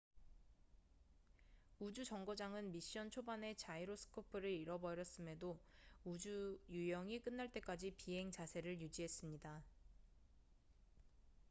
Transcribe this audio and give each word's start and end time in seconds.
우주 1.79 2.03
정거장은 2.03 2.71
미션 2.71 3.11
초반에 3.11 3.53
자이로스코프를 3.53 4.49
잃어버렸음에도 4.49 5.59
우주 6.05 6.59
유영이 6.71 7.19
끝날 7.21 7.51
때까지 7.51 7.93
비행 7.97 8.31
자세를 8.31 8.81
유지했습니다 8.81 9.63